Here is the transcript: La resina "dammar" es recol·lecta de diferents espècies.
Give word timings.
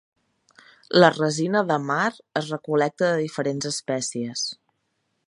La 1.01 1.09
resina 1.17 1.61
"dammar" 1.71 2.07
es 2.41 2.49
recol·lecta 2.55 3.05
de 3.13 3.23
diferents 3.27 3.71
espècies. 3.75 4.49